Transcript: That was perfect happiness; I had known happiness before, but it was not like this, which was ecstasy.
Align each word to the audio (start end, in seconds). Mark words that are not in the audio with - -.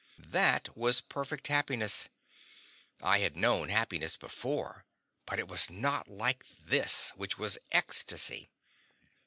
That 0.31 0.75
was 0.75 0.99
perfect 0.99 1.45
happiness; 1.47 2.09
I 3.03 3.19
had 3.19 3.37
known 3.37 3.69
happiness 3.69 4.17
before, 4.17 4.83
but 5.27 5.37
it 5.37 5.47
was 5.47 5.69
not 5.69 6.07
like 6.07 6.43
this, 6.57 7.11
which 7.11 7.37
was 7.37 7.59
ecstasy. 7.71 8.49